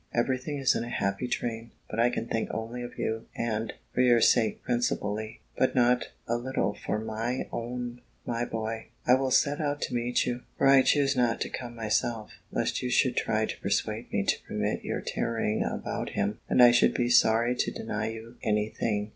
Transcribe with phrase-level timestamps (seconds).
[0.15, 4.01] Everything is in a happy train; but I can think only of you, and (for
[4.01, 8.87] your sake principally, but not a little for my own) my boy.
[9.05, 12.81] I will set out to meet you; for I choose not to come myself, lest
[12.81, 16.95] you should try to persuade me to permit your tarrying about him; and I should
[16.95, 19.09] be sorry to deny you any thing.